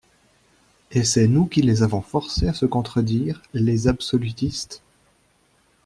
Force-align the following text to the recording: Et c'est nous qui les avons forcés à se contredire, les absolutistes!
Et 0.89 1.03
c'est 1.03 1.27
nous 1.27 1.45
qui 1.45 1.61
les 1.61 1.83
avons 1.83 2.01
forcés 2.01 2.47
à 2.47 2.55
se 2.55 2.65
contredire, 2.65 3.43
les 3.53 3.87
absolutistes! 3.87 4.81